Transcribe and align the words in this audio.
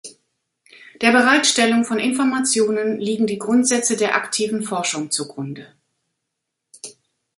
Der 1.03 1.11
Bereitstellung 1.11 1.85
von 1.85 1.99
Informationen 1.99 2.99
liegen 2.99 3.27
die 3.27 3.37
Grundsätze 3.37 3.97
der 3.97 4.15
aktiven 4.15 4.63
Forschung 4.63 5.11
zugrunde. 5.11 5.75